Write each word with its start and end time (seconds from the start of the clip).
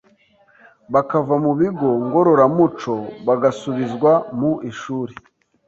bakava 0.93 1.35
mu 1.43 1.51
bigo 1.59 1.89
ngororamuco 2.05 2.95
bagasubizwa 3.27 4.11
mu 4.39 4.51
ishuri 4.69 5.13